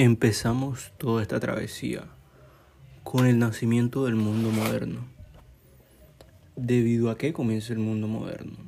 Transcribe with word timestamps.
Empezamos 0.00 0.92
toda 0.96 1.22
esta 1.22 1.40
travesía 1.40 2.04
con 3.02 3.26
el 3.26 3.40
nacimiento 3.40 4.04
del 4.04 4.14
mundo 4.14 4.52
moderno. 4.52 5.00
¿Debido 6.54 7.10
a 7.10 7.18
qué 7.18 7.32
comienza 7.32 7.72
el 7.72 7.80
mundo 7.80 8.06
moderno? 8.06 8.58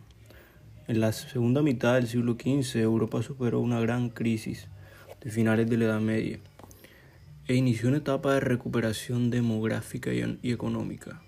En 0.89 0.99
la 0.99 1.13
segunda 1.13 1.63
mitad 1.63 1.95
del 1.95 2.09
siglo 2.09 2.33
XV, 2.33 2.81
Europa 2.81 3.23
superó 3.23 3.61
una 3.61 3.79
gran 3.79 4.09
crisis 4.09 4.67
de 5.21 5.31
finales 5.31 5.71
de 5.71 5.77
la 5.77 5.85
Edad 5.85 6.01
Media 6.01 6.41
e 7.47 7.55
inició 7.55 7.91
una 7.91 7.99
etapa 7.99 8.35
de 8.35 8.41
recuperación 8.41 9.31
demográfica 9.31 10.11
y 10.13 10.51
económica, 10.51 11.23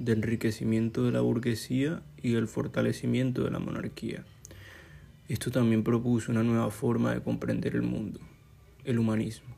de 0.00 0.14
enriquecimiento 0.14 1.04
de 1.04 1.12
la 1.12 1.20
burguesía 1.20 2.02
y 2.20 2.32
del 2.32 2.48
fortalecimiento 2.48 3.44
de 3.44 3.52
la 3.52 3.60
monarquía. 3.60 4.24
Esto 5.28 5.52
también 5.52 5.84
propuso 5.84 6.32
una 6.32 6.42
nueva 6.42 6.72
forma 6.72 7.14
de 7.14 7.22
comprender 7.22 7.76
el 7.76 7.82
mundo 7.82 8.18
el 8.88 8.98
humanismo, 8.98 9.54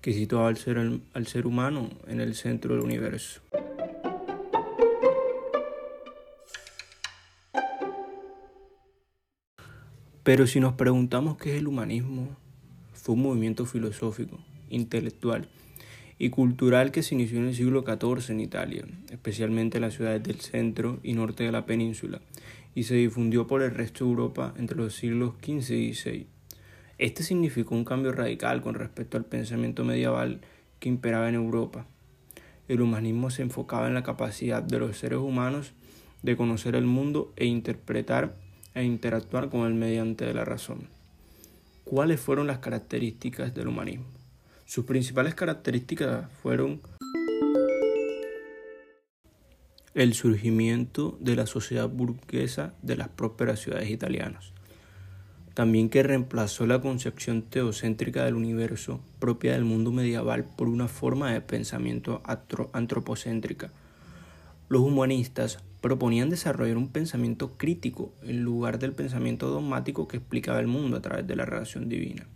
que 0.00 0.14
situaba 0.14 0.48
al 0.48 0.56
ser, 0.56 0.78
al 1.12 1.26
ser 1.26 1.46
humano 1.46 1.90
en 2.06 2.20
el 2.20 2.34
centro 2.34 2.74
del 2.74 2.82
universo. 2.82 3.42
Pero 10.22 10.46
si 10.46 10.60
nos 10.60 10.74
preguntamos 10.74 11.36
qué 11.36 11.52
es 11.52 11.58
el 11.58 11.68
humanismo, 11.68 12.36
fue 12.92 13.14
un 13.14 13.22
movimiento 13.22 13.66
filosófico, 13.66 14.38
intelectual 14.70 15.48
y 16.18 16.30
cultural 16.30 16.90
que 16.90 17.02
se 17.02 17.14
inició 17.14 17.38
en 17.38 17.48
el 17.48 17.54
siglo 17.54 17.84
XIV 17.86 18.32
en 18.32 18.40
Italia, 18.40 18.84
especialmente 19.10 19.78
en 19.78 19.82
las 19.82 19.94
ciudades 19.94 20.22
del 20.22 20.40
centro 20.40 21.00
y 21.02 21.12
norte 21.12 21.44
de 21.44 21.52
la 21.52 21.64
península, 21.66 22.20
y 22.74 22.84
se 22.84 22.94
difundió 22.94 23.46
por 23.46 23.62
el 23.62 23.70
resto 23.70 24.04
de 24.04 24.10
Europa 24.10 24.54
entre 24.56 24.76
los 24.76 24.94
siglos 24.94 25.34
XV 25.42 25.70
y 25.70 25.94
XVI. 25.94 26.37
Este 26.98 27.22
significó 27.22 27.76
un 27.76 27.84
cambio 27.84 28.10
radical 28.10 28.60
con 28.60 28.74
respecto 28.74 29.16
al 29.16 29.24
pensamiento 29.24 29.84
medieval 29.84 30.40
que 30.80 30.88
imperaba 30.88 31.28
en 31.28 31.36
Europa. 31.36 31.86
El 32.66 32.80
humanismo 32.80 33.30
se 33.30 33.42
enfocaba 33.42 33.86
en 33.86 33.94
la 33.94 34.02
capacidad 34.02 34.62
de 34.62 34.80
los 34.80 34.98
seres 34.98 35.20
humanos 35.20 35.72
de 36.22 36.36
conocer 36.36 36.74
el 36.74 36.84
mundo 36.84 37.32
e 37.36 37.46
interpretar 37.46 38.34
e 38.74 38.82
interactuar 38.82 39.48
con 39.48 39.66
él 39.66 39.74
mediante 39.74 40.32
la 40.34 40.44
razón. 40.44 40.88
¿Cuáles 41.84 42.20
fueron 42.20 42.48
las 42.48 42.58
características 42.58 43.54
del 43.54 43.68
humanismo? 43.68 44.06
Sus 44.66 44.84
principales 44.84 45.34
características 45.34 46.30
fueron 46.42 46.80
el 49.94 50.14
surgimiento 50.14 51.16
de 51.20 51.36
la 51.36 51.46
sociedad 51.46 51.88
burguesa 51.88 52.74
de 52.82 52.96
las 52.96 53.08
prósperas 53.08 53.60
ciudades 53.60 53.88
italianas, 53.88 54.52
también 55.58 55.88
que 55.88 56.04
reemplazó 56.04 56.68
la 56.68 56.80
concepción 56.80 57.42
teocéntrica 57.42 58.24
del 58.24 58.34
universo 58.36 59.00
propia 59.18 59.54
del 59.54 59.64
mundo 59.64 59.90
medieval 59.90 60.44
por 60.44 60.68
una 60.68 60.86
forma 60.86 61.32
de 61.32 61.40
pensamiento 61.40 62.22
antropocéntrica. 62.72 63.72
Los 64.68 64.82
humanistas 64.82 65.58
proponían 65.80 66.30
desarrollar 66.30 66.76
un 66.76 66.92
pensamiento 66.92 67.58
crítico 67.58 68.12
en 68.22 68.44
lugar 68.44 68.78
del 68.78 68.92
pensamiento 68.92 69.48
dogmático 69.48 70.06
que 70.06 70.18
explicaba 70.18 70.60
el 70.60 70.68
mundo 70.68 70.96
a 70.96 71.02
través 71.02 71.26
de 71.26 71.34
la 71.34 71.44
relación 71.44 71.88
divina. 71.88 72.28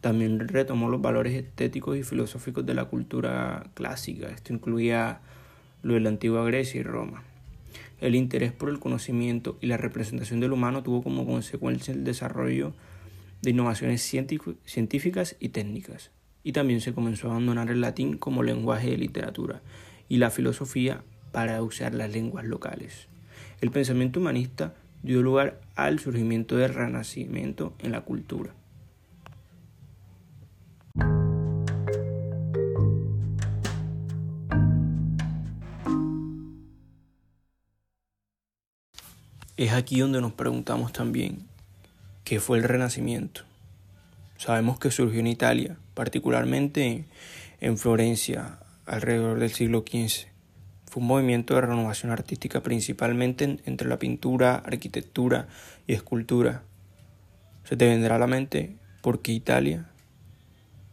También 0.00 0.48
retomó 0.48 0.88
los 0.88 1.02
valores 1.02 1.34
estéticos 1.34 1.98
y 1.98 2.04
filosóficos 2.04 2.64
de 2.64 2.72
la 2.72 2.86
cultura 2.86 3.66
clásica. 3.74 4.28
Esto 4.28 4.54
incluía 4.54 5.20
lo 5.82 5.92
de 5.92 6.00
la 6.00 6.08
antigua 6.08 6.42
Grecia 6.46 6.80
y 6.80 6.84
Roma. 6.84 7.22
El 8.00 8.14
interés 8.14 8.52
por 8.52 8.68
el 8.68 8.78
conocimiento 8.78 9.56
y 9.60 9.66
la 9.66 9.78
representación 9.78 10.40
del 10.40 10.52
humano 10.52 10.82
tuvo 10.82 11.02
como 11.02 11.26
consecuencia 11.26 11.94
el 11.94 12.04
desarrollo 12.04 12.74
de 13.42 13.50
innovaciones 13.50 14.02
científicas 14.02 15.36
y 15.40 15.48
técnicas. 15.50 16.10
Y 16.42 16.52
también 16.52 16.80
se 16.80 16.92
comenzó 16.92 17.28
a 17.28 17.30
abandonar 17.32 17.70
el 17.70 17.80
latín 17.80 18.18
como 18.18 18.42
lenguaje 18.42 18.90
de 18.90 18.98
literatura 18.98 19.62
y 20.08 20.18
la 20.18 20.30
filosofía 20.30 21.02
para 21.32 21.62
usar 21.62 21.94
las 21.94 22.10
lenguas 22.10 22.44
locales. 22.44 23.08
El 23.60 23.70
pensamiento 23.70 24.20
humanista 24.20 24.74
dio 25.02 25.22
lugar 25.22 25.60
al 25.74 25.98
surgimiento 25.98 26.56
del 26.56 26.74
renacimiento 26.74 27.74
en 27.82 27.92
la 27.92 28.02
cultura. 28.02 28.54
Es 39.56 39.72
aquí 39.72 40.00
donde 40.00 40.20
nos 40.20 40.34
preguntamos 40.34 40.92
también, 40.92 41.38
¿qué 42.24 42.40
fue 42.40 42.58
el 42.58 42.64
Renacimiento? 42.64 43.40
Sabemos 44.36 44.78
que 44.78 44.90
surgió 44.90 45.20
en 45.20 45.28
Italia, 45.28 45.78
particularmente 45.94 47.06
en 47.62 47.78
Florencia, 47.78 48.58
alrededor 48.84 49.38
del 49.38 49.50
siglo 49.50 49.82
XV. 49.88 50.26
Fue 50.84 51.00
un 51.00 51.06
movimiento 51.06 51.54
de 51.54 51.62
renovación 51.62 52.12
artística 52.12 52.62
principalmente 52.62 53.56
entre 53.64 53.88
la 53.88 53.98
pintura, 53.98 54.56
arquitectura 54.56 55.48
y 55.86 55.94
escultura. 55.94 56.62
Se 57.64 57.78
te 57.78 57.86
vendrá 57.86 58.16
a 58.16 58.18
la 58.18 58.26
mente 58.26 58.76
por 59.00 59.22
qué 59.22 59.32
Italia. 59.32 59.86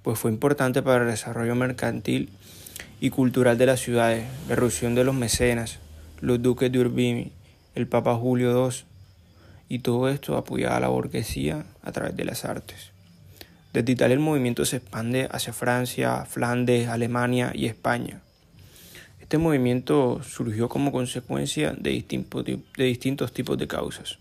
Pues 0.03 0.17
fue 0.17 0.31
importante 0.31 0.81
para 0.81 1.03
el 1.03 1.09
desarrollo 1.09 1.55
mercantil 1.55 2.29
y 3.01 3.09
cultural 3.09 3.57
de 3.57 3.65
las 3.65 3.81
ciudades, 3.81 4.25
la 4.47 4.53
erupción 4.53 4.95
de 4.95 5.03
los 5.03 5.15
mecenas, 5.15 5.79
los 6.21 6.41
duques 6.41 6.71
de 6.71 6.79
Urbini, 6.79 7.33
el 7.75 7.87
Papa 7.87 8.15
Julio 8.15 8.69
II, 8.69 8.85
y 9.69 9.79
todo 9.79 10.09
esto 10.09 10.37
apoyaba 10.37 10.77
a 10.77 10.79
la 10.79 10.89
burguesía 10.89 11.65
a 11.81 11.91
través 11.91 12.15
de 12.15 12.25
las 12.25 12.45
artes. 12.45 12.91
Desde 13.73 13.91
Italia 13.91 14.13
el 14.13 14.19
movimiento 14.19 14.65
se 14.65 14.77
expande 14.77 15.27
hacia 15.31 15.51
Francia, 15.51 16.25
Flandes, 16.25 16.87
Alemania 16.87 17.51
y 17.55 17.65
España. 17.65 18.21
Este 19.19 19.39
movimiento 19.39 20.21
surgió 20.21 20.69
como 20.69 20.91
consecuencia 20.91 21.71
de, 21.71 22.05
de 22.77 22.83
distintos 22.83 23.33
tipos 23.33 23.57
de 23.57 23.67
causas. 23.67 24.19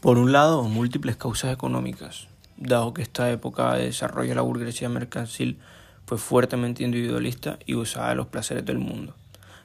Por 0.00 0.18
un 0.18 0.32
lado, 0.32 0.64
múltiples 0.64 1.16
causas 1.16 1.52
económicas, 1.52 2.28
dado 2.56 2.94
que 2.94 3.02
esta 3.02 3.30
época 3.30 3.74
de 3.74 3.86
desarrollo 3.86 4.30
de 4.30 4.34
la 4.34 4.42
burguesía 4.42 4.88
mercantil 4.88 5.58
fue 6.06 6.18
fuertemente 6.18 6.84
individualista 6.84 7.58
y 7.66 7.74
usaba 7.74 8.10
de 8.10 8.14
los 8.14 8.28
placeres 8.28 8.64
del 8.64 8.78
mundo. 8.78 9.14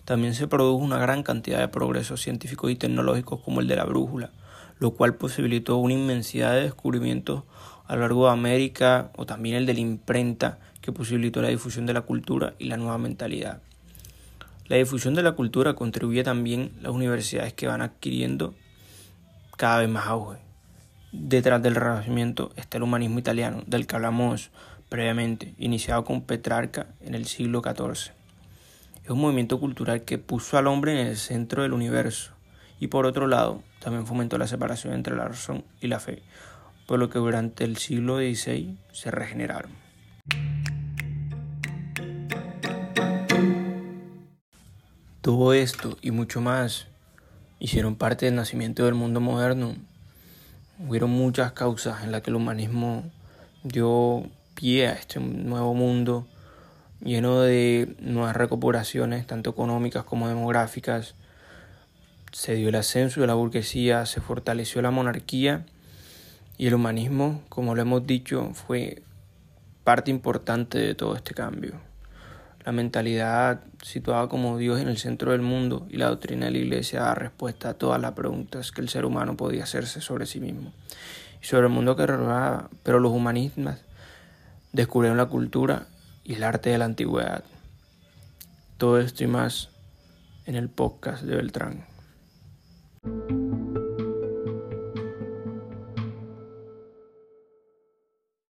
También 0.06 0.34
se 0.34 0.48
produjo 0.48 0.84
una 0.84 0.98
gran 0.98 1.24
cantidad 1.24 1.60
de 1.60 1.68
progresos 1.68 2.22
científicos 2.22 2.72
y 2.72 2.76
tecnológicos 2.76 3.40
como 3.42 3.62
el 3.62 3.68
de 3.68 3.76
la 3.76 3.86
brújula, 3.86 4.32
lo 4.80 4.92
cual 4.92 5.16
posibilitó 5.16 5.78
una 5.78 5.94
inmensidad 5.94 6.54
de 6.54 6.64
descubrimientos 6.64 7.44
a 7.88 7.96
lo 7.96 8.02
largo 8.02 8.26
de 8.26 8.32
América 8.32 9.12
o 9.16 9.26
también 9.26 9.56
el 9.56 9.66
de 9.66 9.76
la 9.76 9.80
imprenta 9.80 10.58
que 10.82 10.92
posibilitó 10.92 11.42
la 11.42 11.50
difusión 11.50 11.86
de 11.86 11.94
la 11.94 12.02
cultura 12.02 12.56
y 12.58 12.66
la 12.66 12.78
nueva 12.78 12.98
mentalidad. 12.98 13.62
La 14.68 14.78
difusión 14.78 15.14
de 15.14 15.22
la 15.22 15.34
cultura 15.34 15.76
contribuye 15.76 16.24
también 16.24 16.72
las 16.82 16.92
universidades 16.94 17.54
que 17.54 17.68
van 17.68 17.82
adquiriendo 17.82 18.56
cada 19.58 19.80
vez 19.80 19.90
más 19.90 20.08
auge. 20.08 20.51
Detrás 21.12 21.62
del 21.62 21.76
Renacimiento 21.76 22.54
está 22.56 22.78
el 22.78 22.84
humanismo 22.84 23.20
italiano, 23.20 23.64
del 23.68 23.86
que 23.86 23.98
hablamos 23.98 24.50
previamente, 24.88 25.54
iniciado 25.58 26.06
con 26.06 26.22
Petrarca 26.22 26.88
en 27.02 27.16
el 27.16 27.26
siglo 27.26 27.62
XIV. 27.62 28.14
Es 29.04 29.10
un 29.10 29.20
movimiento 29.20 29.60
cultural 29.60 30.04
que 30.04 30.18
puso 30.20 30.58
al 30.58 30.68
hombre 30.68 30.94
en 30.94 31.08
el 31.08 31.18
centro 31.18 31.64
del 31.64 31.74
universo 31.74 32.32
y 32.80 32.88
por 32.88 33.06
otro 33.06 33.28
lado 33.28 33.62
también 33.80 34.08
fomentó 34.08 34.38
la 34.38 34.48
separación 34.48 34.94
entre 34.94 35.18
la 35.18 35.28
razón 35.28 35.66
y 35.82 35.88
la 35.88 36.00
fe, 36.00 36.24
por 36.88 36.98
lo 36.98 37.10
que 37.10 37.20
durante 37.20 37.66
el 37.66 37.76
siglo 37.76 38.18
XVI 38.18 38.78
se 38.94 39.12
regeneraron. 39.12 39.72
Todo 45.20 45.54
esto 45.54 45.98
y 46.02 46.12
mucho 46.12 46.40
más 46.40 46.88
hicieron 47.60 47.96
parte 47.96 48.28
del 48.28 48.36
nacimiento 48.36 48.86
del 48.86 48.94
mundo 48.96 49.20
moderno 49.20 49.76
hubieron 50.88 51.10
muchas 51.12 51.52
causas 51.52 52.04
en 52.04 52.12
las 52.12 52.22
que 52.22 52.30
el 52.30 52.36
humanismo 52.36 53.04
dio 53.64 54.24
pie 54.56 54.88
a 54.88 54.94
este 54.94 55.20
nuevo 55.20 55.74
mundo 55.74 56.28
lleno 57.04 57.42
de 57.42 57.96
nuevas 58.00 58.36
recuperaciones, 58.36 59.26
tanto 59.26 59.50
económicas 59.50 60.04
como 60.04 60.28
demográficas. 60.28 61.16
Se 62.32 62.56
dio 62.56 62.70
el 62.70 62.76
ascenso 62.76 63.22
de 63.22 63.28
la 63.28 63.34
burguesía, 63.34 64.06
se 64.06 64.22
fortaleció 64.22 64.82
la 64.82 64.92
monarquía 64.92 65.66
y 66.58 66.68
el 66.68 66.76
humanismo, 66.76 67.42
como 67.50 67.76
lo 67.76 67.82
hemos 67.82 68.06
dicho, 68.06 68.52
fue 68.54 69.02
parte 69.84 70.12
importante 70.12 70.78
de 70.78 70.96
todo 70.96 71.16
este 71.16 71.34
cambio 71.34 71.91
la 72.64 72.72
mentalidad 72.72 73.62
situada 73.82 74.28
como 74.28 74.58
Dios 74.58 74.80
en 74.80 74.88
el 74.88 74.98
centro 74.98 75.32
del 75.32 75.42
mundo 75.42 75.88
y 75.90 75.98
la 75.98 76.10
doctrina 76.10 76.46
de 76.46 76.52
la 76.52 76.58
Iglesia 76.60 77.02
da 77.02 77.16
respuesta 77.16 77.70
a 77.70 77.74
todas 77.74 78.00
las 78.00 78.12
preguntas 78.14 78.72
que 78.72 78.82
el 78.82 78.90
ser 78.90 79.06
humano 79.06 79.36
podía 79.36 79.64
hacerse 79.64 80.02
sobre 80.02 80.26
sí 80.26 80.40
mismo 80.40 80.72
y 81.42 81.46
sobre 81.46 81.68
el 81.68 81.74
mundo 81.74 81.96
que 81.96 82.06
rodeaba, 82.06 82.70
pero 82.84 83.00
los 83.00 83.12
humanistas 83.12 83.82
descubrieron 84.74 85.18
la 85.18 85.26
cultura 85.26 85.88
y 86.24 86.36
el 86.36 86.44
arte 86.44 86.70
de 86.70 86.78
la 86.78 86.86
antigüedad. 86.86 87.44
Todo 88.78 89.00
esto 89.00 89.24
y 89.24 89.28
más 89.28 89.70
en 90.46 90.56
el 90.56 90.70
podcast 90.70 91.24
de 91.24 91.36
Beltrán. 91.36 91.91